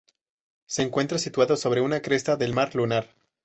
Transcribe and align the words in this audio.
Se 0.65 0.81
encuentra 0.81 1.19
situado 1.19 1.55
sobre 1.57 1.79
una 1.79 2.01
cresta 2.01 2.35
del 2.35 2.55
mar 2.55 2.73
lunar. 2.73 3.07